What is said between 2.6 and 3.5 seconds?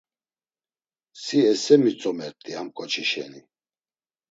ǩoçi şeni.